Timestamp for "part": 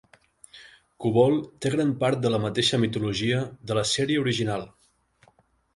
2.05-2.23